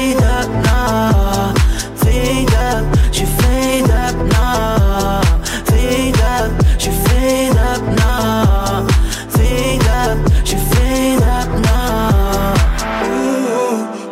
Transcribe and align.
Fade 0.00 0.16
up, 0.16 0.24
je 0.24 0.24
fade 0.24 0.30
up 0.30 0.48
now. 0.72 1.60
Fade 1.94 2.54
up, 2.56 2.84
je 3.12 3.24
fade 3.44 3.90
up 3.90 4.16
now. 4.30 5.20
Fade 5.66 6.20
up, 6.20 6.50
je 6.78 6.90
fade 7.04 7.58
up 7.58 7.82
now. 7.98 8.86
Fade 9.28 9.88
up, 9.88 10.18
je 10.42 10.56
fade 10.70 11.22
up 11.22 11.48
now. 11.66 12.54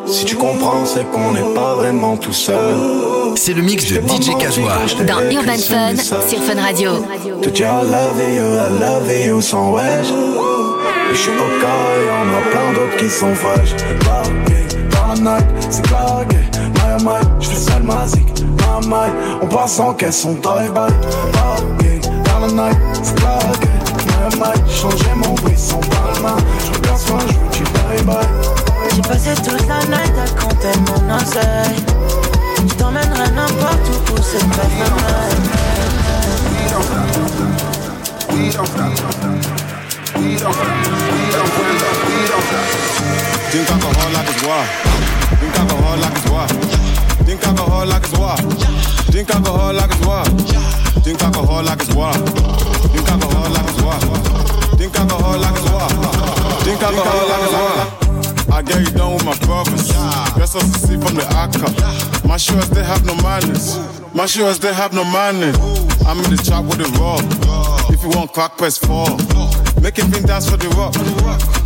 Si 0.07 0.27
tu 0.27 0.37
comprends, 0.37 0.85
c'est 0.85 1.11
qu'on 1.11 1.33
n'est 1.33 1.55
pas 1.55 1.75
vraiment 1.77 2.19
tout 2.19 2.35
seul. 2.35 2.75
C'est 3.37 3.55
le 3.55 3.63
mix 3.63 3.91
de 3.91 4.01
DJ 4.01 4.37
Kajoa. 4.39 4.81
Dans 5.07 5.23
Urban 5.31 5.57
Fun 5.57 5.97
sur 5.97 6.43
Fun 6.43 6.61
Radio. 6.61 6.91
Dire 7.55 7.67
I 7.67 7.85
love 7.91 8.21
you, 8.37 8.45
I 8.45 8.79
love 8.79 9.11
you 9.27 9.41
sans 9.41 9.73
wesh. 9.73 10.09
Et 11.11 11.15
je 11.15 11.19
suis 11.19 11.31
au 11.31 11.61
cas, 11.63 11.81
y'en 12.07 12.29
a 12.37 12.43
plein 12.51 12.73
d'autres 12.75 12.97
qui 12.99 13.09
sont 13.09 13.35
fraîches. 13.35 13.75
C'est 15.71 15.83
claqué, 15.83 16.39
my 16.75 17.05
my, 17.05 17.21
je 17.41 17.49
fais 17.49 17.57
sale 17.57 17.83
masique, 17.83 18.43
my 18.43 18.87
my, 18.87 19.11
on 19.43 19.47
passe 19.47 19.79
en 19.79 19.93
caisse, 19.93 20.25
on 20.25 20.35
drive 20.35 20.73
by, 20.73 20.91
parqué, 21.33 22.01
vers 22.25 22.41
la 22.41 22.47
Nike, 22.49 22.79
c'est 23.03 23.15
claqué, 23.17 23.69
my 24.07 24.39
my, 24.39 24.71
changer 24.71 25.15
mon 25.17 25.35
bruit 25.35 25.57
sans 25.57 25.81
palma, 25.81 26.37
je 26.65 26.79
regarde 26.79 26.99
soin, 26.99 27.19
je 27.29 27.35
vous 27.35 27.49
dis 27.51 27.63
bye 27.73 28.03
bye. 28.05 28.27
J'ai 28.95 29.03
passé 29.03 29.35
toute 29.37 29.69
la 29.69 29.81
night 29.85 30.15
à 30.17 30.41
compter 30.41 30.79
mon 30.87 31.15
oseille, 31.15 31.85
je 32.67 32.75
t'emmènerai 32.75 33.31
n'importe 33.35 33.89
où 33.91 34.13
pour 34.13 34.25
cette 34.25 34.49
belle 34.49 34.69
We 36.51 36.71
don't 36.71 36.89
we 38.33 38.51
don't 38.51 38.69
we 40.17 40.37
don't 40.39 40.39
we 40.39 40.39
don't 40.39 41.53
we 41.59 41.79
don't. 41.79 41.98
Drink 42.49 43.69
alcohol 43.71 44.11
like 44.13 44.29
it's 44.29 44.43
water. 44.47 44.69
Drink 45.39 45.57
alcohol 45.59 45.97
like 45.99 46.17
it's 46.17 46.31
water. 46.31 46.57
Drink 47.25 47.45
alcohol 47.45 47.87
like 47.87 48.05
it's 48.05 48.19
water. 48.19 48.49
Drink 49.11 49.31
alcohol 49.31 49.75
like 49.75 49.91
it's 49.91 50.07
water. 50.07 50.31
Drink 51.03 51.23
alcohol 51.23 51.63
like 51.63 51.81
it's 51.81 51.95
water. 51.95 52.21
Drink 52.93 53.09
alcohol 53.09 53.51
like 53.53 53.69
it's 53.69 53.83
water. 53.83 54.77
Drink 54.77 54.95
alcohol 54.97 55.39
like 55.39 55.57
it's 55.57 55.71
water. 55.71 56.65
Drink 56.65 56.83
alcohol 56.83 57.29
like 57.29 57.45
it's 57.45 57.53
water. 57.53 58.09
I 58.51 58.63
get 58.63 58.81
you 58.81 58.93
done 58.97 59.15
with 59.15 59.25
my 59.25 59.37
brothers. 59.45 59.93
Guess 60.37 60.57
I 60.57 60.61
see 60.61 60.97
from 60.97 61.15
the 61.17 61.27
Akka. 61.37 61.69
My 62.27 62.37
shoes 62.37 62.69
they 62.71 62.85
have 62.85 63.05
no 63.05 63.15
manners. 63.17 63.79
My 64.15 64.27
shoes 64.27 64.59
they 64.59 64.73
have 64.73 64.93
no 64.93 65.05
manners. 65.05 65.57
I'm 66.07 66.19
in 66.25 66.31
the 66.31 66.43
trap 66.43 66.65
with 66.65 66.79
the 66.79 66.89
rock. 66.99 67.25
If 67.93 68.03
you 68.03 68.09
want 68.11 68.33
crack, 68.33 68.57
press 68.57 68.79
four. 68.79 69.07
Make 69.83 69.99
it 69.99 70.11
been 70.11 70.25
dance 70.25 70.49
for 70.49 70.57
the 70.57 70.69
rock. 70.71 70.95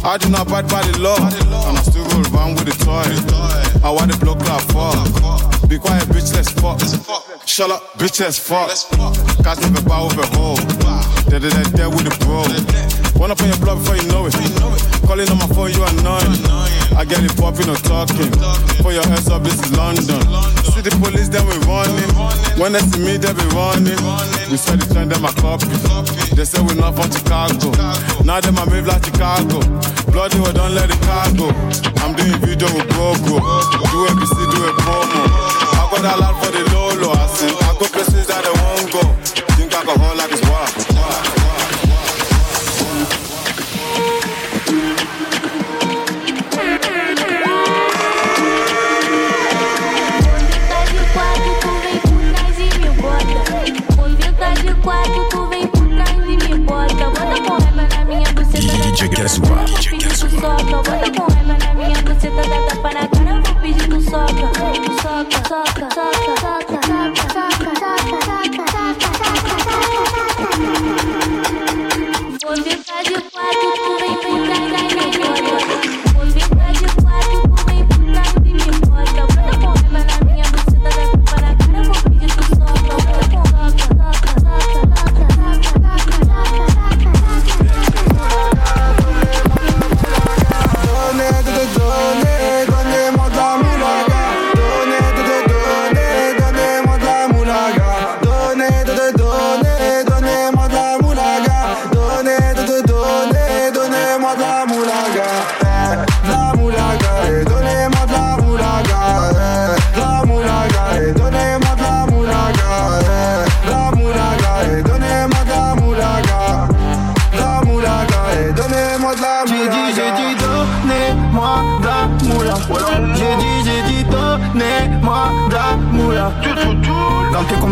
I 0.04 0.18
do 0.18 0.28
not 0.30 0.46
abide 0.46 0.68
by 0.68 0.82
the 0.82 0.98
law. 0.98 1.16
And 1.16 1.78
I 1.78 1.82
still 1.82 2.04
roll 2.10 2.26
around 2.34 2.58
with 2.58 2.66
the 2.66 2.76
toy. 2.84 3.06
I 3.86 3.90
want 3.90 4.10
the 4.10 4.18
block 4.18 4.40
clap 4.40 4.62
fuck. 4.74 5.68
Be 5.68 5.78
quiet, 5.78 6.04
bitch, 6.10 6.34
let's 6.34 6.50
fuck. 6.50 6.80
Shut 7.46 7.70
up, 7.70 7.94
bitch, 7.94 8.20
let's 8.20 8.38
fuck. 8.38 8.68
Catch 9.42 9.62
me 9.62 9.70
the 9.70 9.82
bar 9.86 10.06
with 10.06 10.18
a 10.18 10.26
hole. 10.34 10.56
Dead, 11.30 11.42
dead, 11.42 11.72
dead, 11.72 11.88
with 11.88 12.04
the 12.04 12.14
bro. 12.26 12.42
Up 13.32 13.40
on 13.40 13.48
your 13.48 13.56
block 13.64 13.78
before 13.78 13.96
you 13.96 14.04
know 14.08 14.26
it. 14.26 14.34
Calling 15.06 15.30
on 15.30 15.38
my 15.38 15.46
phone, 15.54 15.70
you 15.72 15.80
annoying. 15.80 16.36
I 16.92 17.06
get 17.08 17.24
it 17.24 17.32
popping 17.38 17.70
or 17.70 17.76
talking. 17.80 18.28
Put 18.82 18.92
your 18.92 19.06
hands 19.08 19.30
up, 19.30 19.42
this 19.42 19.54
is 19.54 19.72
London. 19.72 20.20
See 20.82 20.90
the 20.90 20.98
police, 20.98 21.28
then 21.28 21.46
we 21.46 21.54
running. 21.62 22.10
When 22.58 22.72
they 22.72 22.82
see 22.82 22.98
me, 22.98 23.14
they 23.14 23.30
be 23.30 23.46
running. 23.54 23.94
We 24.50 24.58
said 24.58 24.82
the 24.82 24.86
trend, 24.90 25.14
them 25.14 25.22
a 25.22 25.30
copy. 25.38 25.70
They 26.34 26.42
say 26.42 26.58
we 26.58 26.74
not 26.74 26.98
from 26.98 27.06
Chicago. 27.06 27.70
Now 28.26 28.42
them 28.42 28.58
I 28.58 28.66
move 28.66 28.90
like 28.90 29.06
Chicago. 29.06 29.62
Bloody 30.10 30.42
well, 30.42 30.50
don't 30.50 30.74
let 30.74 30.90
it 30.90 30.98
cargo. 31.06 31.54
I'm 32.02 32.18
doing 32.18 32.34
video 32.42 32.66
with 32.74 32.90
GoPro. 32.98 33.38
Do 33.38 33.98
ABC, 34.10 34.34
do 34.50 34.58
a 34.66 34.74
promo. 34.82 35.22
I 35.70 35.86
got 35.86 36.02
a 36.02 36.14
lot 36.18 36.34
for 36.42 36.50
the 36.50 36.66
Lolo. 36.74 37.14
I 37.14 37.30
sing. 37.30 37.54
I 37.62 37.78
go 37.78 37.86
places 37.86 38.26
that 38.26 38.42
they 38.42 38.61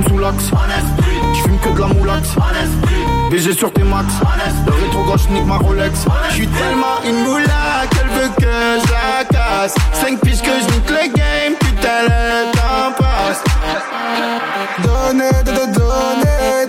comme. 0.05 0.37
Tu 1.35 1.43
fumes 1.43 1.59
que 1.59 1.69
de 1.71 1.81
la 1.81 1.87
moulax. 1.89 2.35
BG 3.31 3.53
sur 3.53 3.73
tes 3.73 3.83
max. 3.83 4.07
Le 4.67 4.73
rétro 4.73 5.05
gauche 5.05 5.29
nique 5.31 5.47
ma 5.47 5.59
Rolex. 5.59 6.05
J'suis 6.31 6.49
tellement 6.49 7.03
une 7.05 7.25
moula 7.25 7.87
qu'elle 7.91 8.09
veut 8.09 8.31
que 8.39 8.81
je 8.87 8.93
la 8.93 9.25
casse. 9.25 9.75
5 9.93 10.21
piges 10.21 10.43
que 10.43 10.51
je 10.51 10.75
nique 10.75 10.91
le 10.91 11.13
game, 11.15 11.55
putain 11.59 12.03
le 12.09 12.53
temps 12.53 12.93
passe. 12.99 13.43
Donnez, 14.83 15.31
donnez, 15.45 15.73
donnez, 15.73 16.67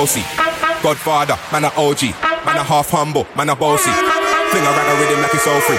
bossy. 0.00 0.22
Godfather, 0.82 1.36
man 1.52 1.64
a 1.64 1.68
OG. 1.76 2.02
Man 2.46 2.56
a 2.56 2.64
half 2.64 2.88
humble, 2.88 3.26
man 3.36 3.50
a 3.50 3.54
bossy. 3.54 3.90
Fling 3.90 4.64
a 4.64 4.70
rag 4.72 4.88
a 4.88 5.00
rhythm 5.00 5.20
like 5.20 5.34
it's 5.34 5.46
all 5.46 5.60
free. 5.60 5.76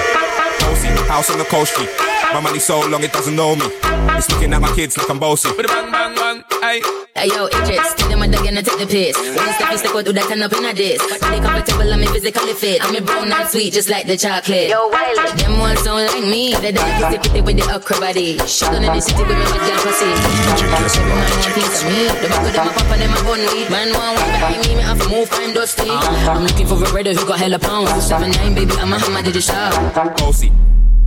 Bossy, 0.59 0.89
house 1.09 1.31
on 1.31 1.39
the 1.39 1.45
coast 1.45 1.73
street. 1.73 1.89
My 2.31 2.39
money 2.39 2.59
so 2.59 2.87
long 2.87 3.03
it 3.03 3.11
doesn't 3.11 3.35
know 3.35 3.55
me. 3.55 3.65
It's 4.13 4.29
looking 4.29 4.53
at 4.53 4.61
my 4.61 4.71
kids 4.75 4.95
like 4.95 5.09
I'm 5.09 5.17
bossy. 5.17 5.49
Bang, 5.49 5.91
bang, 5.91 6.15
bang, 6.15 6.43
hey. 6.61 7.00
Hey 7.21 7.29
yo, 7.29 7.45
Idris, 7.45 7.93
tell 8.01 8.09
them 8.09 8.23
I'm 8.23 8.31
gonna 8.31 8.63
take 8.65 8.81
the 8.81 8.89
piss. 8.89 9.13
When 9.13 9.37
you 9.37 9.53
step, 9.53 9.69
you 9.69 9.77
stick 9.77 9.93
out, 9.93 10.05
do 10.05 10.11
that 10.11 10.25
turn 10.25 10.41
up 10.41 10.57
in 10.57 10.65
a 10.65 10.73
this. 10.73 10.97
Body 11.21 11.37
comfortable, 11.37 11.93
I'm 11.93 12.01
physically 12.09 12.57
fit. 12.57 12.81
I'm 12.81 12.97
a 12.97 13.01
brown 13.05 13.29
and 13.29 13.45
sweet, 13.45 13.77
just 13.77 13.93
like 13.93 14.07
the 14.09 14.17
chocolate. 14.17 14.73
Yo, 14.73 14.89
Wiley. 14.89 15.29
Them 15.37 15.61
all 15.61 15.69
sound 15.77 16.09
like 16.09 16.25
me. 16.25 16.57
They 16.57 16.73
done 16.73 16.89
kitty 16.97 17.21
kitty 17.21 17.41
with 17.45 17.61
the 17.61 17.69
okra 17.69 18.01
body. 18.01 18.41
Shot 18.49 18.73
on 18.73 18.81
in 18.81 18.89
the 18.89 18.97
city 19.05 19.21
with 19.21 19.37
me 19.37 19.45
with 19.53 19.61
girl 19.69 19.85
pussy. 19.85 20.09
Every 20.09 21.13
man 21.13 21.29
want 21.29 21.53
things 21.53 21.77
of 21.77 21.93
me. 21.93 22.09
The 22.09 22.25
back 22.25 22.41
of 22.41 22.53
them 22.57 22.65
a 22.65 22.73
pop 22.73 22.89
and 22.89 23.01
them 23.05 23.13
a 23.13 23.21
bun 23.21 23.41
weed. 23.53 23.69
Man 23.69 23.93
want 23.93 24.17
one 24.17 24.31
behind 24.33 24.57
me, 24.65 24.69
me 24.73 24.81
have 24.81 24.97
to 24.97 25.09
move 25.13 25.29
fine 25.29 25.53
dusty. 25.53 25.93
I'm 25.93 26.41
looking 26.41 26.65
for 26.65 26.81
a 26.81 26.89
brother 26.89 27.13
who 27.13 27.21
got 27.29 27.37
hella 27.37 27.61
pounds. 27.61 28.01
Seven 28.01 28.33
nine, 28.33 28.57
baby, 28.57 28.73
I'm 28.81 28.89
a 28.89 28.97
hammer 28.97 29.21
to 29.21 29.29
the 29.29 29.45
shop. 29.45 29.77
Bossy, 30.17 30.49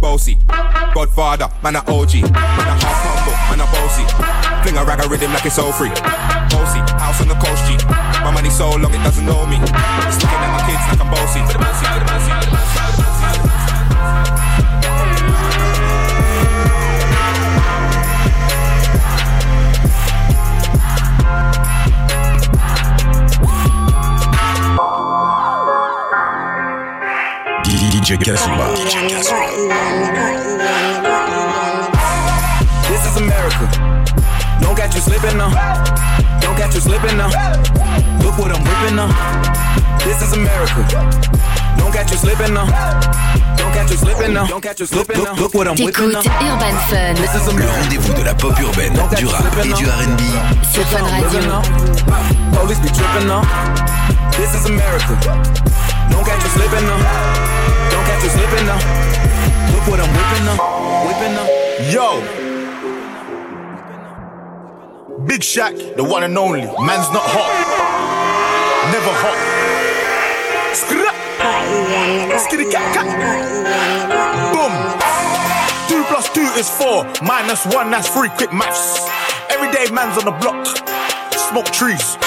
bossy. 0.04 0.36
Godfather, 0.92 1.48
man 1.62 1.76
a 1.76 1.80
OG. 1.88 2.28
Man 2.28 2.68
a 2.68 2.76
half 2.76 3.00
humble, 3.08 3.32
man 3.48 3.64
a 3.64 3.66
bossy. 3.72 4.04
Fling 4.62 4.76
a 4.76 4.84
rag 4.84 5.00
a 5.02 5.08
rhythm 5.08 5.32
like 5.32 5.46
it's 5.46 5.58
all 5.58 5.72
free. 5.72 5.88
Bossy, 6.52 6.80
house 7.00 7.22
on 7.22 7.28
the 7.28 7.34
coast 7.40 7.64
G. 7.64 7.70
My 8.20 8.30
money 8.30 8.50
so 8.50 8.68
long 8.68 8.92
it 8.92 9.02
doesn't 9.02 9.24
know 9.24 9.46
me. 9.46 9.56
It's 9.56 10.20
looking 10.20 10.44
at 10.44 10.52
my 10.52 10.60
kids 10.68 10.84
like 10.92 11.00
I'm 11.00 11.08
bossy. 11.08 11.40
For 11.48 11.54
the 11.56 11.58
bossy, 11.58 11.86
for 11.88 11.98
the 12.00 12.04
bossy, 12.04 12.30
for 12.36 12.44
the 12.44 12.52
bossy, 12.52 12.68
for 12.68 12.90
the. 12.90 13.54
DJ 27.64 28.18
Kazuma. 28.22 29.83
Catch 34.84 34.96
you 34.96 35.00
slipping 35.00 35.38
now. 35.38 35.48
Don't 36.40 36.56
catch 36.56 36.75
you 36.75 36.81
slipping 36.81 37.16
now. 37.16 37.32
Look 38.20 38.36
what 38.36 38.52
I'm 38.52 38.60
whipping 38.60 38.96
now. 38.96 39.08
This 40.04 40.20
is 40.20 40.32
America. 40.36 40.84
Don't 41.78 41.90
catch 41.90 42.10
you 42.12 42.19
slipping 42.19 42.52
now. 42.52 42.69
Don't 43.56 43.72
catch 43.72 43.90
you 43.90 43.96
slipping 43.96 44.34
now. 44.34 44.46
Don't 44.46 44.60
catch 44.60 44.81
you 44.81 44.86
slipping 44.86 45.25
now. 45.25 45.32
Look 45.36 45.54
what 45.54 45.69
I'm 45.69 45.76
whipping 45.81 46.12
now. 46.12 46.20
Urban 46.20 46.76
Fun 46.92 47.16
This 47.16 47.32
is 47.34 47.46
Le 47.46 47.52
America. 47.52 47.81
rendez-vous 47.81 48.12
de 48.12 48.25
la 48.25 48.34
pop 48.34 48.60
urbaine, 48.60 48.92
du 48.92 49.26
rap 49.26 49.44
et 49.64 49.72
du 49.72 49.86
R&B. 49.86 50.20
sur 50.70 50.84
Fun 50.92 51.04
Radio. 51.04 51.40
Police 52.52 52.81
be 52.81 52.88
tripping 52.92 53.26
now. 53.26 53.40
This 54.36 54.52
is 54.52 54.66
America. 54.66 55.16
Don't 56.12 56.25
catch 56.26 56.44
you 56.44 56.50
slipping 56.60 56.84
now. 56.84 57.00
Don't 57.90 58.04
catch 58.04 58.22
you 58.22 58.31
slipping 58.36 58.66
now. 58.66 58.78
Look 59.72 59.88
what 59.88 60.00
I'm 60.00 60.12
whipping 60.12 60.44
now. 60.44 60.56
Whipping 61.08 61.32
now. 61.32 61.48
Yo. 61.90 62.44
Big 65.26 65.40
Shaq, 65.40 65.96
the 65.96 66.04
one 66.04 66.22
and 66.22 66.36
only. 66.36 66.60
Man's 66.60 67.08
not 67.08 67.24
hot. 67.24 67.48
Never 68.92 69.14
hot. 69.24 69.40
Skra. 70.76 71.08
Skitty 72.44 72.68
cat 72.70 72.84
cat. 72.92 73.08
Boom. 74.52 74.74
Two 75.88 76.04
plus 76.12 76.28
two 76.28 76.44
is 76.60 76.68
four. 76.68 77.08
Minus 77.24 77.64
one, 77.72 77.90
that's 77.90 78.08
three. 78.12 78.28
Quick 78.36 78.52
maths. 78.52 79.00
Everyday 79.48 79.88
man's 79.94 80.18
on 80.18 80.26
the 80.26 80.36
block. 80.44 80.66
Smoke 81.32 81.72
trees. 81.72 82.20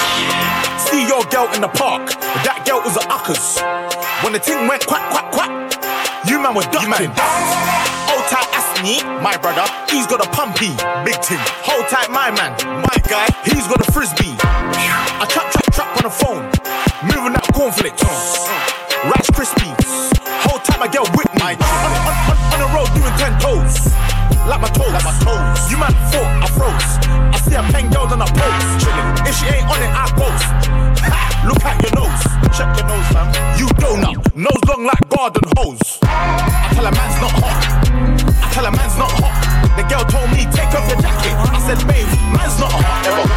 See 0.90 1.06
your 1.06 1.22
girl 1.30 1.46
in 1.54 1.60
the 1.62 1.70
park. 1.70 2.10
That 2.42 2.66
girl 2.66 2.82
was 2.82 2.96
a 2.98 3.04
uckers. 3.06 3.62
When 4.24 4.32
the 4.32 4.40
thing 4.40 4.66
went 4.66 4.86
quack, 4.86 5.06
quack, 5.14 5.30
quack. 5.30 5.54
You 6.26 6.42
man 6.42 6.54
were 6.54 6.66
ducking. 6.74 7.14
Hold 7.14 8.24
tight, 8.26 8.48
My 8.78 9.34
brother. 9.42 9.66
He's 9.90 10.06
got 10.06 10.22
a 10.22 10.28
pumpy, 10.30 10.70
big 11.02 11.18
thing. 11.26 11.42
Hold 11.66 11.90
tight, 11.90 12.14
my 12.14 12.30
man, 12.30 12.54
my 12.78 12.94
guy. 13.10 13.26
He's 13.42 13.66
got 13.66 13.82
a 13.82 13.88
frisbee. 13.90 14.38
I 14.38 15.26
trap, 15.26 15.50
trap, 15.50 15.66
trap 15.74 15.90
on 15.98 16.06
the 16.06 16.14
phone. 16.14 16.46
Moving 17.02 17.34
that 17.34 17.42
cornflakes. 17.58 17.98
Rice 19.02 19.30
crispy, 19.34 19.74
Hold 20.46 20.62
tight, 20.62 20.78
my 20.78 20.86
girl 20.86 21.10
with 21.18 21.26
me. 21.42 21.58
On, 21.58 21.90
on, 21.90 22.14
on, 22.30 22.38
on 22.54 22.58
the 22.62 22.70
road 22.70 22.86
doing 22.94 23.10
ten 23.18 23.34
toes. 23.42 23.90
Like 24.46 24.62
my 24.62 24.70
toes, 24.70 24.94
like 24.94 25.02
my 25.10 25.16
toes. 25.26 25.58
You 25.66 25.82
man 25.82 25.90
thought 26.14 26.30
I 26.38 26.46
froze. 26.54 26.92
I 27.34 27.38
see 27.42 27.58
a 27.58 27.66
pen 27.74 27.90
girls 27.90 28.14
on 28.14 28.22
a 28.22 28.30
post, 28.30 28.62
Chilling. 28.78 29.10
If 29.26 29.34
she 29.42 29.58
ain't 29.58 29.66
on 29.66 29.82
it, 29.82 29.90
I 29.90 30.06
post. 30.14 30.46
Look 31.50 31.66
at 31.66 31.82
your 31.82 31.98
nose. 31.98 32.22
Check 32.54 32.70
your 32.78 32.86
nose, 32.86 33.10
fam. 33.10 33.26
You 33.58 33.66
donut. 33.82 34.22
Nose 34.38 34.62
long 34.70 34.86
like 34.86 35.02
garden 35.10 35.50
hose. 35.58 35.98
Said, 41.68 41.86
babe, 41.86 42.06
man's 42.32 42.58
not 42.58 42.72
hot. 42.72 43.27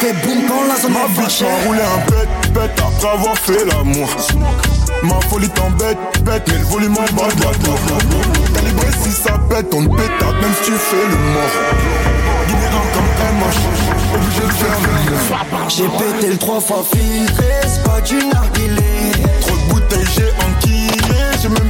Fait 0.00 0.12
boum 0.24 0.38
quand 0.48 0.66
la 0.66 0.80
zone 0.80 0.92
Ma 0.92 1.04
est 1.04 1.22
fâchée. 1.22 1.44
m'a 1.44 1.66
roulé 1.66 1.80
un 1.80 2.10
bête, 2.10 2.52
bête 2.52 2.78
après 2.78 3.08
avoir 3.08 3.36
fait 3.38 3.64
l'amour. 3.66 4.08
Ma 5.02 5.20
folie 5.28 5.48
t'embête, 5.50 5.98
bête, 6.22 6.42
mais 6.48 6.58
le 6.58 6.64
volume 6.64 6.96
en 6.96 7.12
bas 7.14 7.28
de 7.36 7.42
la 7.42 7.50
tour. 7.50 7.78
Calibré 8.54 8.88
si 9.02 9.12
ça 9.12 9.38
pète, 9.48 9.72
on 9.74 9.84
te 9.84 9.96
pétate, 9.96 10.36
même 10.40 10.54
si 10.62 10.70
tu 10.70 10.76
fais 10.76 11.06
le 11.12 11.16
mort. 11.34 11.54
Guinéen 12.48 12.84
comme 12.94 13.10
MH, 13.38 13.60
obligé 14.14 14.40
de 14.40 14.52
faire 14.52 14.78
le 14.82 15.12
move. 15.12 15.68
J'ai 15.68 15.88
pété 15.88 16.32
le 16.32 16.38
trois 16.38 16.60
fois 16.60 16.82
filtré, 16.90 17.44
c'est 17.62 17.84
pas 17.84 18.00
du 18.00 18.16
narguilé. 18.26 19.12
Trop 19.40 19.56
de 19.56 19.72
bouteilles, 19.72 20.08
j'ai 20.14 20.30
enquillé, 20.46 20.90
j'ai 21.42 21.48
même 21.48 21.69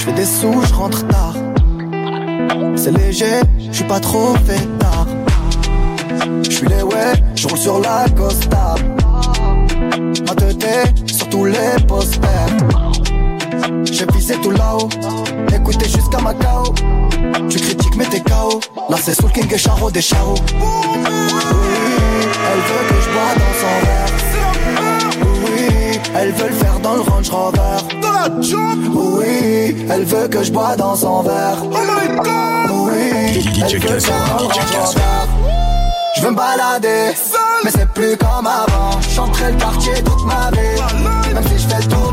Je 0.00 0.06
fais 0.06 0.12
des 0.12 0.24
sous, 0.24 0.62
je 0.66 0.72
rentre 0.72 1.06
tard. 1.08 1.34
C'est 2.74 2.90
léger, 2.90 3.42
je 3.58 3.70
suis 3.70 3.84
pas 3.84 4.00
trop 4.00 4.34
fait 4.46 4.66
tard. 4.78 5.06
Je 6.42 6.50
suis 6.50 6.66
les 6.68 6.82
ouais, 6.82 7.12
je 7.34 7.46
roule 7.46 7.58
sur 7.58 7.78
la 7.80 8.06
Costa. 8.16 8.76
Ma 10.26 10.34
tête 10.34 11.06
sur 11.06 11.28
tous 11.28 11.44
les 11.44 11.84
posters. 11.86 12.56
J'ai 13.92 14.06
visé 14.14 14.36
tout 14.42 14.52
là-haut, 14.52 14.88
écoutez 15.54 15.84
jusqu'à 15.90 16.18
Macao. 16.18 16.72
Tu 17.50 17.58
critiques 17.58 17.96
mais 17.98 18.06
t'es 18.06 18.20
KO. 18.20 18.58
Là 18.88 18.96
c'est 18.98 19.12
Soul 19.12 19.30
King 19.32 19.52
et 19.52 19.58
Charo 19.58 19.90
des 19.90 20.00
Charo. 20.00 20.34
Oui, 20.34 20.80
elle 22.48 22.60
veut 22.68 22.84
que 22.88 22.94
je 23.02 23.10
bois 23.10 23.34
dans 23.36 23.54
son 23.60 23.74
verre. 23.84 24.12
Oui, 25.44 26.00
elle 26.16 26.32
veut 26.32 26.48
le 26.48 26.54
faire 26.54 26.80
dans 26.80 26.94
le 26.94 27.02
Range 27.02 27.28
Rover. 27.28 27.99
Oui, 28.42 29.86
elle 29.90 30.04
veut 30.04 30.28
que 30.28 30.42
je 30.42 30.50
bois 30.50 30.74
dans 30.76 30.96
son 30.96 31.22
verre. 31.22 31.58
Oh 31.62 31.68
my 31.68 32.16
god. 32.16 32.70
Oui, 32.70 33.44
elle 33.62 33.78
veut. 33.78 33.98
Je 36.16 36.22
veux 36.22 36.30
me 36.30 36.36
balader, 36.36 37.12
mais 37.64 37.70
c'est 37.70 37.88
plus 37.90 38.16
comme 38.16 38.46
avant. 38.46 38.98
J'entrais 39.14 39.52
le 39.52 39.58
quartier 39.58 39.94
toute 40.04 40.24
ma 40.24 40.50
vie, 40.50 41.34
même 41.34 41.44
si 41.48 41.62
je 41.62 41.68
fais 41.68 41.82
le 41.82 41.88
tour 41.88 42.09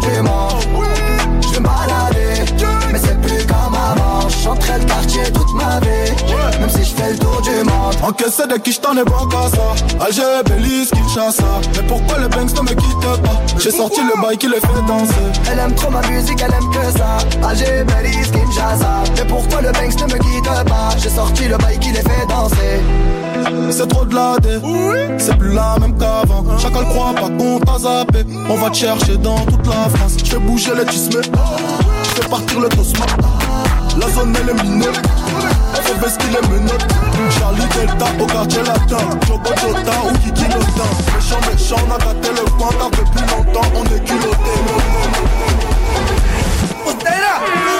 Encaissé 8.03 8.45
de 8.47 8.55
qui 8.57 8.71
je 8.71 8.79
t'en 8.79 8.95
ai 8.95 9.03
bon 9.03 9.25
qu'à 9.27 9.49
ça. 9.49 10.05
Alger, 10.05 10.43
Belize, 10.45 10.91
Kinshasa 10.91 11.43
Mais 11.75 11.87
pourquoi 11.87 12.19
le 12.19 12.27
Banks 12.27 12.53
ne 12.55 12.61
me 12.61 12.69
quitte 12.69 13.21
pas? 13.23 13.41
J'ai 13.59 13.71
sorti 13.71 14.01
le 14.01 14.21
bail 14.21 14.37
qui 14.37 14.47
les 14.47 14.59
fait 14.59 14.81
danser. 14.87 15.13
Elle 15.51 15.59
aime 15.59 15.73
trop 15.73 15.89
ma 15.89 16.01
musique, 16.07 16.39
elle 16.41 16.53
aime 16.53 16.69
que 16.69 16.97
ça. 16.97 17.17
Alger, 17.47 17.83
Belize, 17.85 18.31
Kinshasa. 18.31 19.03
Mais 19.15 19.25
pourquoi 19.25 19.61
le 19.61 19.71
Banks 19.71 19.99
ne 19.99 20.13
me 20.13 20.19
quitte 20.19 20.43
pas? 20.43 20.89
J'ai 20.97 21.09
sorti 21.09 21.47
le 21.47 21.57
bail 21.57 21.79
qui 21.79 21.89
les 21.89 22.01
fait 22.01 22.25
danser. 22.29 22.81
C'est 23.71 23.87
trop 23.87 24.05
de 24.05 24.13
la 24.15 24.37
dé, 24.39 24.59
c'est 25.17 25.37
plus 25.37 25.53
la 25.53 25.77
même 25.79 25.97
qu'avant. 25.97 26.43
Chacun 26.57 26.79
le 26.79 26.85
croit 26.85 27.13
pas 27.13 27.29
qu'on 27.29 27.59
t'a 27.59 27.79
zappé. 27.79 28.25
On 28.49 28.55
va 28.55 28.69
te 28.69 28.77
chercher 28.77 29.17
dans 29.17 29.39
toute 29.45 29.65
la 29.67 29.89
France. 29.89 30.17
Je 30.23 30.31
fais 30.31 30.39
bouger 30.39 30.71
les 30.75 30.85
tismes, 30.85 31.21
je 31.21 32.09
fais 32.21 32.29
partir 32.29 32.59
le 32.59 32.69
tosma 32.69 33.05
La 33.99 34.07
zone 34.09 34.35
elle 34.39 34.49
est 34.49 34.63
minée, 34.63 34.85
faut 35.83 35.95
vestir 35.95 36.27
les 36.29 36.47
menottes 36.47 36.87
Charlie 37.39 37.65
Delta 37.75 38.05
au 38.19 38.27
quartier 38.27 38.61
latin. 38.61 38.97
Jogo 39.27 39.49
Jota 39.59 39.91
ou 40.05 40.17
Kiki 40.19 40.43
Lotin 40.43 40.89
Méchant 41.15 41.41
méchant, 41.51 41.81
on 41.87 41.91
a 41.91 41.97
gâté 41.97 42.29
le 42.29 42.49
coin 42.57 42.69
car 42.77 42.91
depuis 42.91 43.25
longtemps 43.31 43.71
on 43.75 43.83
est 43.85 44.03
culotté. 44.03 44.51
Agora 46.85 47.76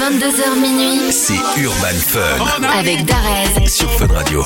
22h 0.00 0.58
minuit. 0.58 1.12
C'est 1.12 1.34
Urban 1.60 1.98
Fun. 1.98 2.20
Avec 2.78 3.04
Darez. 3.04 3.68
Sur 3.68 3.90
Fun 3.98 4.06
Radio. 4.06 4.42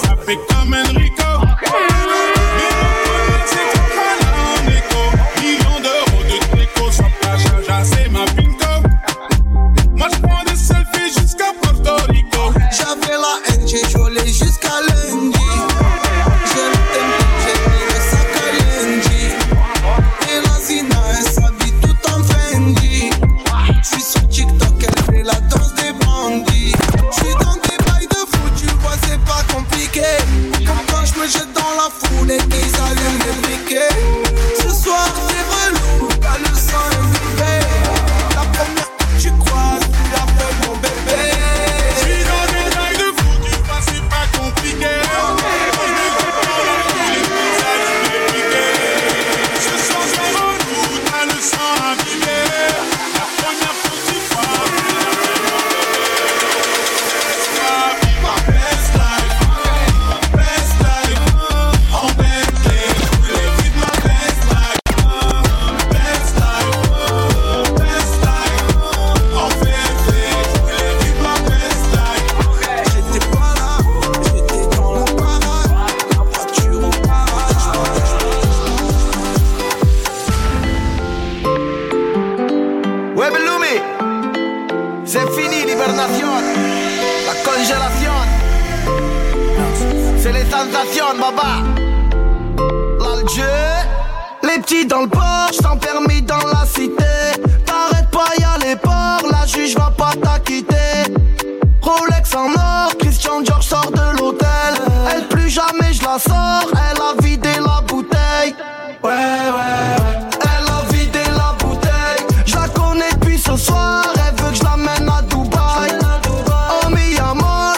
elle 106.72 107.00
a 107.00 107.22
vidé 107.22 107.54
la 107.58 107.80
bouteille. 107.86 108.54
Ouais, 109.02 109.10
ouais. 109.10 109.96
Elle 110.42 110.68
a 110.68 110.92
vidé 110.92 111.24
la 111.36 111.54
bouteille. 111.58 112.24
Je 112.46 112.54
la 112.54 112.68
connais 112.68 113.10
depuis 113.12 113.38
ce 113.38 113.56
soir, 113.56 114.04
elle 114.14 114.42
veut 114.42 114.50
que 114.50 114.56
je 114.56 114.64
l'amène 114.64 115.08
à 115.08 115.22
Dubaï. 115.22 115.92
Oh, 116.26 116.88
mi 116.90 117.14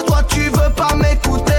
toi 0.06 0.22
tu 0.28 0.42
veux 0.50 0.72
pas 0.74 0.94
m'écouter. 0.94 1.52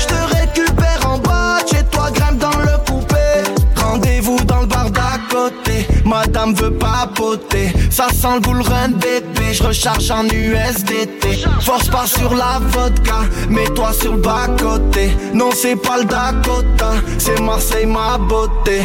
Je 0.00 0.06
te 0.06 0.36
récupère 0.36 1.00
en 1.06 1.18
bas, 1.18 1.58
chez 1.70 1.84
toi 1.84 2.10
grimpe 2.10 2.38
dans 2.38 2.58
le 2.58 2.76
coupé. 2.86 3.42
Rendez-vous 3.76 4.38
dans 4.44 4.60
le 4.60 4.66
bar 4.66 4.90
d'à 4.90 5.18
côté, 5.30 5.86
madame 6.04 6.54
veut 6.54 6.72
papoter. 6.72 7.72
Ça 7.90 8.08
sent 8.08 8.34
le 8.34 8.40
boule 8.40 8.62
bébé 9.00 9.37
je 9.52 9.62
recharge 9.62 10.10
en 10.10 10.24
USDT. 10.24 11.44
Force 11.60 11.88
pas 11.88 12.06
sur 12.06 12.34
la 12.34 12.58
vodka, 12.60 13.20
mets-toi 13.48 13.92
sur 13.92 14.14
le 14.14 14.20
bas-côté. 14.20 15.10
Non, 15.34 15.50
c'est 15.52 15.76
pas 15.76 15.98
le 15.98 16.04
Dakota, 16.04 16.92
c'est 17.18 17.40
Marseille 17.40 17.86
ma 17.86 18.18
beauté. 18.18 18.82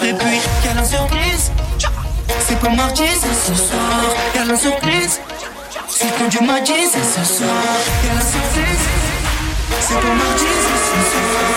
J'aurais 0.00 0.14
pu 0.14 0.26
y 0.26 0.74
la 0.74 0.84
surprise. 0.84 1.50
C'est 2.46 2.60
pas 2.60 2.68
mardi, 2.68 3.02
c'est 3.20 3.34
ce 3.34 3.54
soir. 3.54 3.80
Y'a 4.32 4.44
la 4.44 4.56
surprise. 4.56 5.20
C'est 5.88 6.16
que 6.16 6.28
Dieu 6.28 6.40
m'a 6.40 6.64
c'est 6.64 7.02
ce 7.02 7.24
soir. 7.24 7.50
Y'a 8.06 8.14
la 8.14 8.20
surprise. 8.20 8.86
C'est 9.80 9.94
pas 9.94 10.14
mardi, 10.14 10.44
c'est 10.62 10.82
ce 10.86 11.00
soir. 11.10 11.48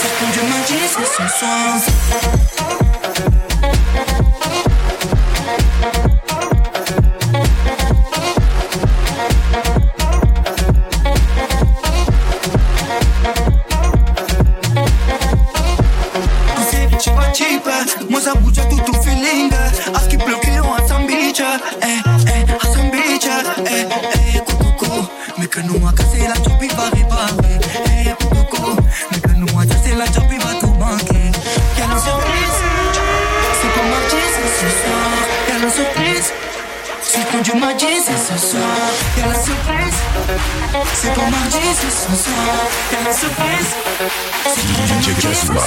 C'est 0.00 0.18
que 0.18 0.32
Dieu 0.32 0.42
m'a 0.42 0.60
c'est 0.66 1.22
ce 1.22 1.38
soir. 1.38 2.77
mardi 37.78 37.96
ce 38.04 38.48
soir, 38.48 38.62
y'a 39.16 39.26
la 39.26 39.34
surprise. 39.34 39.94
C'est 40.94 41.12
pour 41.12 41.22
mardi 41.30 41.58
ce 41.74 41.90
soir, 42.16 42.56
y'a 42.92 43.04
la 43.04 43.12
surprise. 43.12 43.76
DJ 45.00 45.14
Casma. 45.20 45.60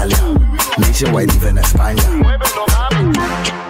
Italia, 0.00 0.16
nationwide 0.78 1.30
even 1.34 1.58
España. 1.58 3.69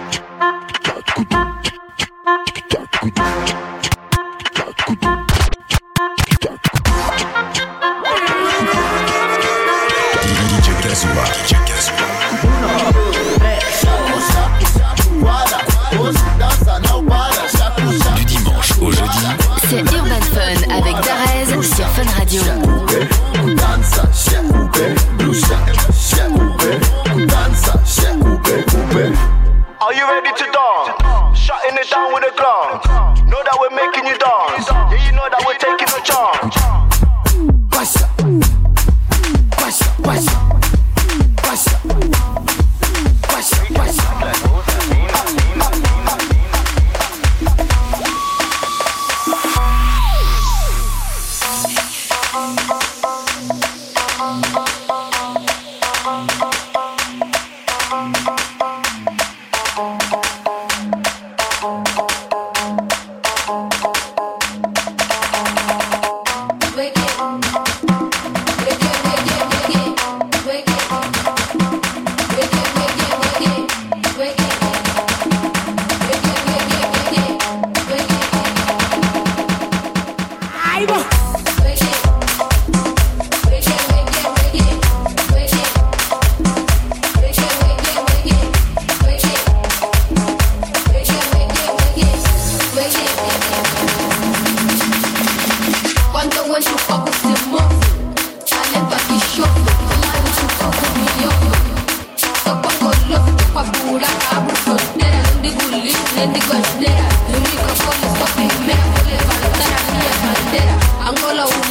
I'm 111.13 111.70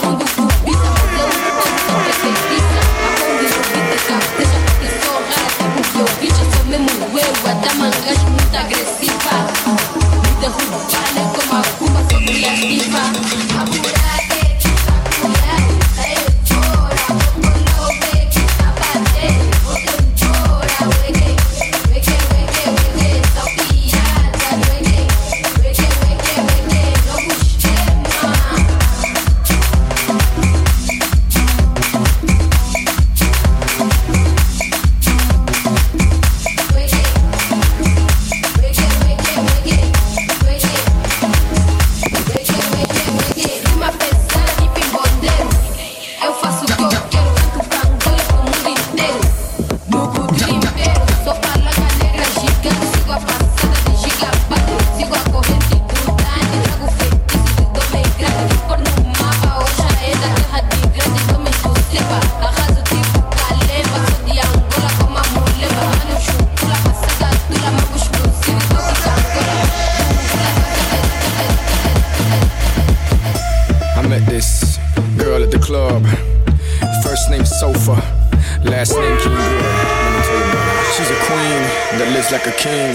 that 82.31 82.47
like 82.47 82.47
a 82.47 82.57
king. 82.59 82.95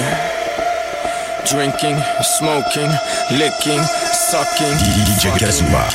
Drinking, 1.45 1.97
smoking, 2.23 2.89
licking, 3.37 3.83
sucking. 4.31 4.75
DJ 4.79 5.37
Kazuma. 5.37 5.89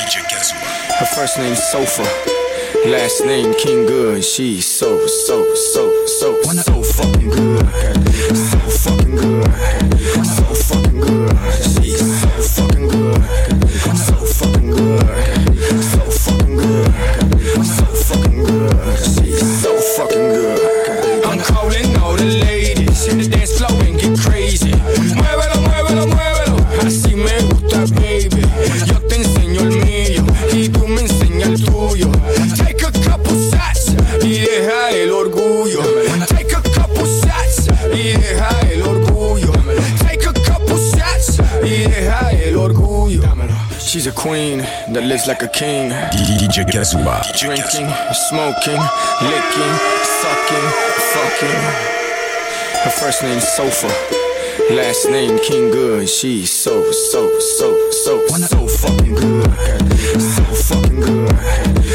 Her 0.99 1.05
first 1.07 1.37
name 1.37 1.55
Sofa. 1.55 2.03
Last 2.87 3.25
name 3.25 3.53
King 3.55 3.85
Good. 3.85 4.23
She's 4.23 4.65
so, 4.65 5.05
so, 5.07 5.53
so, 5.55 6.05
so, 6.05 6.41
so 6.43 6.83
fucking 6.83 7.29
good. 7.29 7.67
So 8.35 8.59
fucking 8.83 9.15
good. 9.15 9.45
So 10.25 10.43
fucking 10.69 11.01
good. 11.01 11.37
She's 11.81 12.21
so 12.21 12.29
fucking 12.55 12.87
good. 12.87 13.23
So 13.97 14.15
fucking 14.37 14.71
good. 14.71 15.83
So 15.83 15.99
fucking 16.11 16.55
good. 16.57 17.65
So 17.65 17.85
fucking 17.85 18.43
good. 18.43 18.97
She's 18.99 19.61
so 19.61 19.77
fucking 19.97 20.29
good. 20.29 21.25
I'm 21.25 21.39
calling 21.39 21.97
all 21.97 22.15
the 22.15 22.25
ladies 22.25 22.60
queen 44.21 44.59
that 44.93 45.03
lives 45.03 45.25
like 45.25 45.41
a 45.41 45.47
king. 45.47 45.89
DJ. 45.89 46.61
Drinking, 47.41 47.89
smoking, 48.29 48.81
licking, 49.25 49.75
sucking, 50.21 50.67
fucking. 51.13 51.61
Her 52.85 52.93
first 53.01 53.23
name's 53.23 53.47
Sofa. 53.47 53.87
Last 54.69 55.09
name 55.09 55.39
King 55.39 55.71
Good. 55.71 56.07
She's 56.07 56.51
so, 56.51 56.91
so, 56.91 57.39
so, 57.39 57.89
so, 57.89 58.27
so 58.27 58.67
fucking 58.67 59.15
good. 59.15 59.91
So 60.21 60.43
fucking 60.69 60.99
good. 60.99 61.90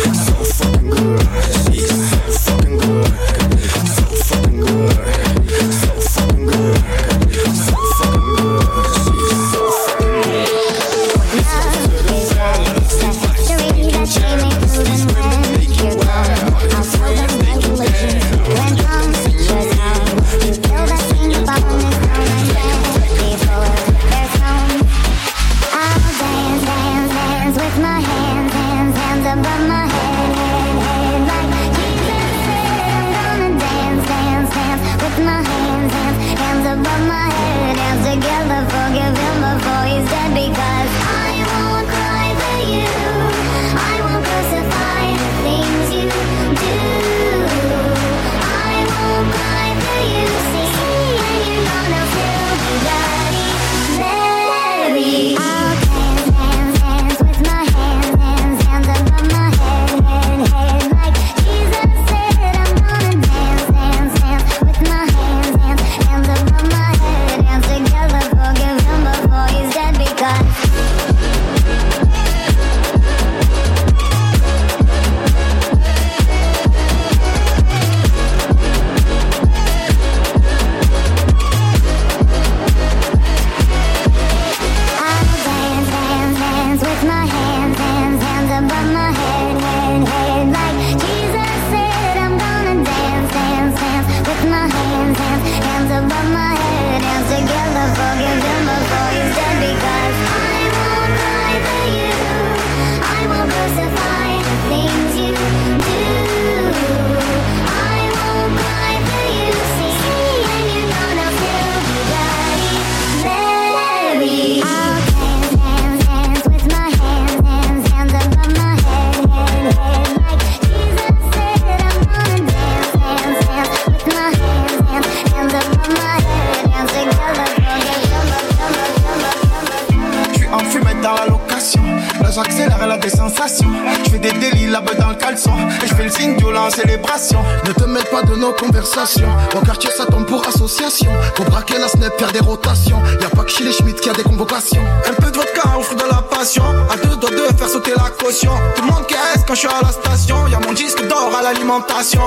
A. 133.47 134.05
Je 134.05 134.11
fais 134.11 134.19
des 134.19 134.33
délits 134.33 134.67
là-bas 134.69 134.95
dans 134.95 135.09
le 135.09 135.15
caleçon. 135.15 135.53
Et 135.83 135.87
je 135.89 135.95
fais 135.95 136.05
le 136.05 136.11
signe 136.11 136.37
violent 136.37 136.67
en 136.67 136.71
célébration. 136.71 137.39
Ne 137.67 137.73
te 137.73 137.85
mêle 137.85 138.05
pas 138.11 138.23
de 138.23 138.35
nos 138.37 138.53
conversations. 138.53 139.29
Au 139.57 139.61
quartier 139.65 139.91
ça 139.97 140.07
tombe 140.07 140.27
pour 140.27 140.47
association. 140.47 141.11
Pour 141.35 141.45
braquer 141.47 141.79
la 141.79 141.89
snap, 141.89 142.19
faire 142.19 142.33
des 142.33 142.41
rotations. 142.41 143.01
Y'a 143.21 143.29
pas 143.29 143.43
que 143.45 143.51
chez 143.51 143.65
les 143.65 143.73
Schmitt 143.73 144.01
qui 144.01 144.09
a 144.11 144.13
des 144.13 144.23
convocations. 144.23 144.83
Un 145.09 145.13
peu 145.15 145.31
de 145.31 145.37
vodka 145.37 145.63
au 145.79 145.83
fruit 145.83 145.97
de 145.97 146.05
la 146.11 146.23
passion. 146.23 146.65
À 146.91 146.97
deux 146.97 147.17
doigts 147.17 147.31
de 147.31 147.57
faire 147.57 147.69
sauter 147.69 147.93
la 147.97 148.11
caution. 148.11 148.53
Tout 148.75 148.83
le 148.83 148.89
monde 148.93 149.07
caisse 149.07 149.43
quand 149.47 149.55
je 149.55 149.61
suis 149.61 149.69
à 149.69 149.83
la 149.83 149.93
station. 149.93 150.47
Y'a 150.49 150.59
mon 150.61 150.73
disque 150.73 151.07
d'or 151.09 151.31
à 151.39 151.43
l'alimentation. 151.43 152.23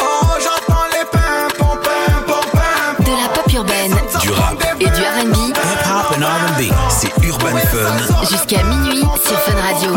Oh, 0.00 0.26
j'entends 0.38 0.82
les 0.92 1.04
pimpons, 1.10 1.76
pimpons, 1.76 2.48
pimpons. 2.52 3.02
De 3.04 3.10
la 3.10 3.28
pop 3.28 3.52
urbaine, 3.52 3.94
Du 4.20 4.30
rap. 4.30 4.54
et 4.80 4.84
du 4.84 4.90
R&B. 4.90 5.52
C'est 6.90 7.12
Urban 7.26 7.56
Fun. 7.56 8.26
jusqu'à 8.30 8.62
minuit 8.64 9.00
sur 9.24 9.38
Fun 9.40 9.52
Radio. 9.60 9.90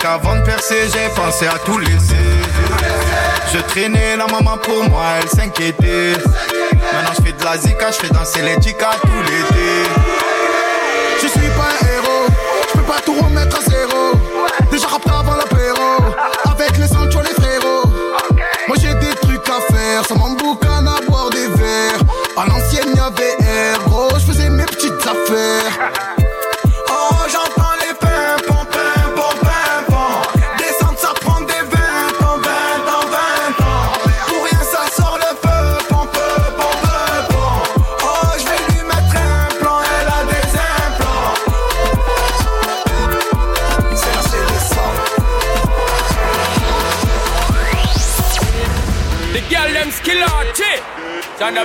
Qu'avant 0.00 0.36
de 0.36 0.42
percer, 0.42 0.88
j'ai 0.92 1.08
pensé 1.14 1.46
à 1.46 1.58
tout 1.64 1.78
laisser. 1.78 2.16
Je 3.52 3.58
traînais 3.60 4.16
la 4.16 4.26
maman 4.26 4.56
pour 4.58 4.88
moi, 4.88 5.04
elle 5.20 5.28
s'inquiétait. 5.28 6.14
Maintenant 6.92 7.12
je 7.18 7.22
fais 7.22 7.32
de 7.32 7.44
la 7.44 7.56
zika, 7.58 7.90
je 7.90 8.06
fais 8.06 8.08
danser 8.12 8.42
les 8.42 8.60
chicas 8.60 8.96
tout 9.02 9.22
l'été. 9.22 9.70
Je 11.22 11.28
suis 11.28 11.48
pas 11.50 11.70
un 11.70 11.86
héros, 11.94 12.26
je 12.68 12.78
peux 12.78 12.84
pas 12.84 13.00
tout 13.04 13.14
remettre 13.20 13.58
à 13.58 13.60
zéro. 13.60 13.79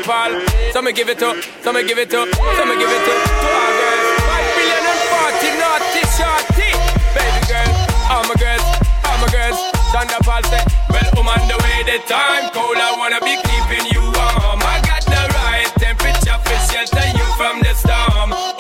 Shonda 0.06 0.46
Paul. 0.46 0.72
So 0.72 0.82
me 0.82 0.94
give 0.94 1.10
it 1.10 1.22
up, 1.22 1.36
so 1.62 1.74
me 1.74 1.84
give 1.84 1.98
it 1.98 2.14
up, 2.14 2.28
so 2.30 2.66
me 2.66 2.78
give 2.78 2.90
it 2.90 3.08
up 3.10 3.20
to 3.26 3.48
our 3.50 3.72
girls. 3.74 4.22
Five 4.22 4.48
billion 4.56 4.84
and 4.86 5.02
forty 5.10 5.50
naughty 5.58 6.04
shorty. 6.14 6.70
Baby 7.18 7.42
girl, 7.50 7.72
all 8.10 8.24
my 8.30 8.36
girls, 8.38 8.66
all 9.06 9.18
my 9.18 9.30
girls. 9.34 9.58
Shonda 9.92 10.20
Paul 10.24 10.44
say, 10.44 10.64
well, 10.90 11.10
I'm 11.18 11.28
on 11.28 11.48
the 11.48 11.58
way, 11.64 11.84
the 11.84 11.98
time 12.06 12.50
cold. 12.54 12.78
I 12.78 12.94
wanna 12.98 13.20
be 13.22 13.36
keeping 13.50 13.86
you 13.92 14.02
warm. 14.02 14.62
I 14.62 14.82
got 14.86 15.04
the 15.06 15.22
right 15.34 15.70
temperature 15.78 16.38
for 16.44 16.58
shelter 16.70 17.08
you 17.18 17.26
from 17.38 17.62
the 17.62 17.74
storm. 17.74 18.55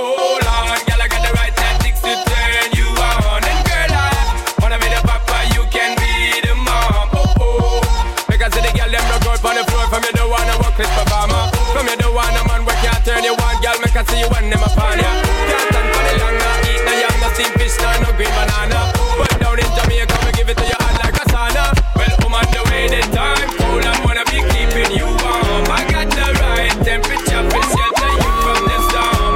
Turn 13.05 13.23
you 13.23 13.33
on, 13.37 13.55
girl, 13.61 13.77
make 13.85 13.95
I 13.95 14.03
see 14.09 14.19
you 14.19 14.29
when 14.33 14.49
them 14.49 14.63
upon 14.65 14.97
ya. 14.97 15.11
Can't 15.45 15.61
stand 15.69 15.89
for 15.93 16.03
the 16.09 16.13
long, 16.25 16.35
no 16.41 16.49
eat 16.65 16.81
no 16.81 16.93
yam, 16.97 17.15
no 17.21 17.27
steamed 17.37 17.53
fish, 17.61 17.77
no 17.77 17.89
no 18.01 18.09
green 18.17 18.33
banana. 18.33 18.89
But 19.21 19.29
down 19.39 19.61
in 19.61 19.69
Jamaica, 19.77 20.17
we 20.25 20.31
give 20.33 20.49
it 20.49 20.57
to 20.57 20.65
you 20.65 20.77
hot 20.81 20.97
like 21.05 21.13
a 21.21 21.25
sauna. 21.29 21.65
Well, 21.93 22.15
I'm 22.25 22.33
on 22.33 22.45
the 22.49 22.61
way, 22.73 22.89
the 22.89 23.01
time 23.13 23.49
cold, 23.61 23.85
I 23.85 23.93
wanna 24.01 24.25
be 24.33 24.41
keeping 24.49 24.89
you 24.97 25.05
warm. 25.21 25.69
I 25.69 25.85
got 25.85 26.09
the 26.09 26.27
right 26.41 26.73
temperature 26.81 27.45
for 27.45 27.61
shelter 27.77 28.11
you 28.17 28.31
from 28.41 28.61
the 28.65 28.77
storm. 28.89 29.33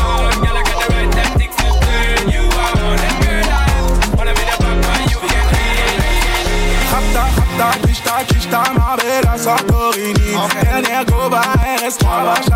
Hold 0.00 0.24
on, 0.24 0.36
girl, 0.40 0.56
I 0.56 0.62
got 0.64 0.78
the 0.80 0.88
right 0.96 1.10
tactics 1.12 1.56
to 1.60 1.68
turn 1.84 2.24
you 2.32 2.44
on. 2.48 2.96
And 2.96 3.16
girl, 3.20 3.44
I 3.44 3.68
wanna 4.16 4.32
be 4.32 4.44
the 4.48 4.56
papa, 4.56 4.92
you 5.12 5.20
can 5.20 5.44
be. 5.52 5.68
Rapta, 6.88 7.24
rapta, 7.36 7.68
kishta, 7.84 8.14
kishta, 8.24 8.60
ma 8.72 8.96
bella 8.96 9.36
Santorini 9.36 10.32
Dernière 10.64 11.04
goba, 11.04 11.42
eh, 11.62 11.76
RS3, 11.76 12.24
vache 12.24 12.55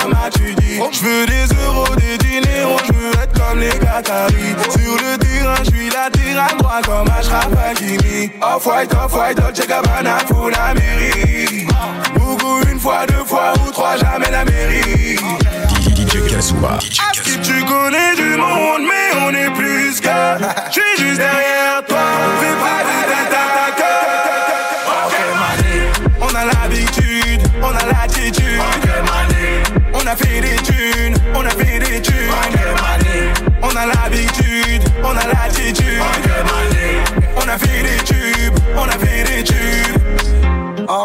comme 0.00 0.12
as-tu 0.12 0.54
dit 0.54 0.80
J'veux 0.92 1.26
des 1.26 1.46
euros, 1.64 1.94
des 1.96 2.18
diners, 2.18 2.76
j'veux 2.86 3.10
être 3.22 3.32
comme 3.32 3.60
les 3.60 3.70
Qataris 3.70 4.54
Sur 4.70 4.94
le 4.96 5.18
terrain, 5.18 5.54
j'suis 5.64 5.90
latéral 5.90 6.56
droit 6.58 6.80
comme 6.84 7.08
Ashraf 7.18 7.48
Hakimi 7.70 8.30
Off-white, 8.40 8.92
off-white, 8.94 9.36
Dolce 9.38 9.66
Gabbana, 9.66 10.18
full 10.26 10.52
Amérique 10.54 11.68
Beaucoup 12.14 12.60
une 12.70 12.78
fois, 12.78 13.06
deux 13.06 13.24
fois 13.24 13.52
ou 13.66 13.70
trois, 13.70 13.96
jamais 13.96 14.30
la 14.30 14.44
mairie 14.44 15.16
DJ 15.96 16.30
Kazuma. 16.30 16.78
Tu 17.42 17.64
connais 17.64 18.14
du 18.16 18.36
monde, 18.36 18.82
mais 18.82 19.20
on 19.20 19.30
est 19.30 19.50
plus 19.50 20.00
que 20.00 20.08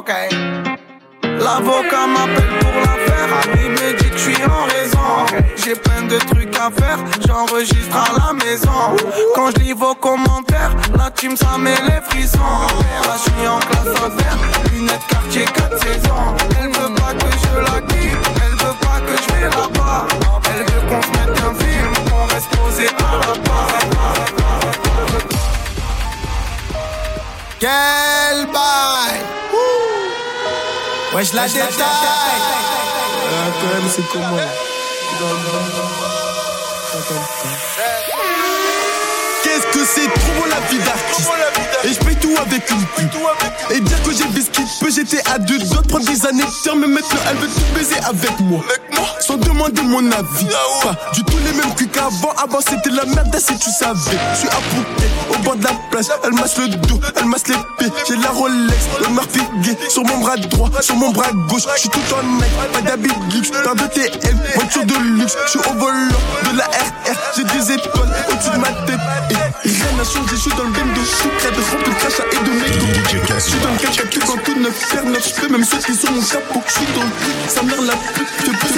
L'avocat 0.06 2.06
m'appelle 2.08 2.60
pour 2.60 2.74
l'affaire. 2.82 3.30
Il 3.64 3.70
me 3.70 3.94
dit 3.98 4.10
que 4.10 4.18
je 4.18 4.22
suis 4.22 4.44
en 4.44 4.66
raison. 4.66 5.26
J'ai 5.56 5.76
plein 5.76 6.02
de 6.04 6.18
trucs 6.18 6.54
à 6.58 6.70
faire. 6.70 7.00
J'enregistre 7.26 7.96
à 7.96 8.12
la 8.20 8.34
maison. 8.34 8.98
Quand 9.34 9.52
je 9.52 9.60
lis 9.64 9.72
vos 9.74 9.96
commentaires, 9.96 10.76
la 10.98 11.10
team 11.12 11.38
ça 11.38 11.58
met 11.58 11.78
les 11.88 12.02
frissons. 12.10 12.40
Là 12.40 13.16
je 13.16 13.22
suis 13.32 13.48
en 13.48 13.60
classe 13.60 13.96
affaire. 13.96 14.38
Lunettes 14.74 15.08
quartier 15.08 15.46
4 15.46 15.80
saisons. 15.80 16.36
Elle 16.62 16.68
veut 16.68 16.94
pas 16.96 17.14
que 17.14 17.32
je 17.42 17.58
la 17.62 17.80
quitte. 17.88 18.28
Elle 18.44 18.58
veut 18.66 18.78
pas 18.82 19.00
que 19.00 19.16
je 19.22 19.28
vais 19.34 19.48
là-bas. 19.50 20.06
Elle 20.54 20.66
veut 20.66 20.84
qu'on 20.90 21.02
se 21.02 21.12
mette 21.12 21.38
un 21.40 21.54
film. 21.64 21.92
Qu'on 22.10 22.26
reste 22.34 22.50
posé 22.58 22.88
à 22.88 22.90
la 23.26 23.34
barre. 23.40 23.80
Quel 27.60 28.38
bail? 28.52 29.22
Wesh 31.14 31.34
la 31.34 31.48
détaille 31.48 31.70
Ah, 31.80 33.52
quand 33.62 33.68
même, 33.68 33.90
c'est 33.90 34.08
comment 34.12 34.38
que 39.84 39.90
c'est 39.90 40.08
trop 40.08 40.46
la 40.50 40.60
vie 40.68 40.80
d'artiste. 40.80 41.30
Et 41.84 41.90
je 41.90 42.00
paye 42.00 42.16
tout 42.16 42.34
avec 42.40 42.70
une 42.70 42.86
pub. 42.96 43.10
Et 43.72 43.80
dire 43.80 44.04
que 44.04 44.12
j'ai 44.12 44.26
biscuit 44.26 44.64
peu 44.80 44.90
j'étais 44.90 45.22
à 45.30 45.38
deux 45.40 45.58
doigts 45.60 45.82
de 45.82 45.88
prendre 45.88 46.06
des 46.06 46.26
années 46.26 46.44
de 46.44 46.72
Mais 46.80 46.88
maintenant 46.88 47.20
elle 47.30 47.38
veut 47.38 47.48
tout 47.48 47.76
baiser 47.76 47.98
avec 48.06 48.40
moi. 48.42 48.62
Sans 49.20 49.38
demander 49.38 49.82
mon 49.82 50.06
avis. 50.12 50.48
Pas 50.82 50.96
du 51.14 51.24
tout 51.24 51.38
les 51.46 51.54
mêmes 51.54 51.74
culs 51.76 51.90
qu'avant. 51.90 52.34
Avant 52.42 52.60
c'était 52.62 52.90
la 52.90 53.06
merde 53.06 53.36
si 53.38 53.58
tu 53.58 53.70
savais. 53.70 54.18
Je 54.34 54.40
suis 54.40 54.48
approuvé 54.48 55.08
au 55.34 55.44
bord 55.44 55.56
de 55.56 55.64
la 55.64 55.72
plage. 55.92 56.06
Elle 56.24 56.34
masse 56.34 56.58
le 56.58 56.68
dos, 56.68 57.00
elle 57.16 57.26
masse 57.26 57.48
les 57.48 57.56
pieds. 57.78 57.92
J'ai 58.08 58.16
la 58.18 58.30
Rolex, 58.30 58.88
le 59.02 59.14
Murphy 59.14 59.42
gay 59.62 59.78
Sur 59.90 60.04
mon 60.04 60.20
bras 60.20 60.38
droit, 60.38 60.70
sur 60.82 60.96
mon 60.96 61.12
bras 61.12 61.32
gauche. 61.50 61.64
Je 61.76 61.82
suis 61.82 61.90
tout 61.90 62.00
en 62.14 62.24
Nike, 62.24 62.72
pas 62.74 62.82
d'habit 62.82 63.10
de 63.10 63.36
luxe. 63.36 63.52
Paire 63.52 63.76
de 63.76 63.88
TM, 63.88 64.40
voiture 64.56 64.86
de 64.86 64.96
luxe. 65.20 65.36
Je 65.46 65.52
suis 65.52 65.60
au 65.60 65.74
volant 65.74 66.08
de 66.52 66.58
la 66.58 66.66
RR 66.66 67.18
J'ai 67.36 67.44
des 67.44 67.72
étoiles 67.74 68.14
au-dessus 68.30 68.52
de 68.52 68.58
ma 68.58 68.70
tête. 68.86 69.00
Et 69.32 69.43
changé, 70.04 70.36
je 70.36 70.42
suis 70.42 70.52
dans 70.52 70.64
le 70.64 70.72
game 70.72 70.94
de 70.94 71.04
choucrette 71.06 71.56
Rempli 71.72 71.94
de 71.94 71.98
crachat 72.00 72.24
et 72.32 72.44
de 72.44 72.52
mégots 72.52 72.94
Je 73.08 73.40
suis 73.40 73.60
dans 73.60 73.72
le 73.72 73.78
catch 73.78 74.10
tout 74.10 74.20
quand 74.26 74.38
tout 74.44 74.60
neuf 74.60 74.76
faire 74.76 75.06
neuf. 75.06 75.24
Je 75.28 75.42
peux 75.42 75.50
même 75.50 75.64
sauter 75.64 75.94
sur 75.94 76.12
mon 76.12 76.22
capot 76.22 76.62
Je 76.68 76.74
suis 76.74 76.86
dans 76.94 77.04
le 77.04 77.10
sa 77.48 77.64
mère 77.64 77.82
la 77.82 77.96
pute 78.14 78.28
Je 78.40 78.52
peux 78.52 78.74